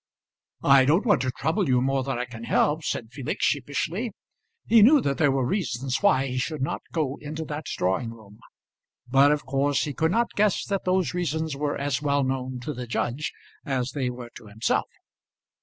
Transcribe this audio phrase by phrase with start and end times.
[0.63, 4.13] "I don't want to trouble you more than I can help," said Felix, sheepishly.
[4.65, 8.39] He knew that there were reasons why he should not go into that drawing room,
[9.07, 12.73] but of course he could not guess that those reasons were as well known to
[12.73, 13.31] the judge
[13.63, 14.89] as they were to himself.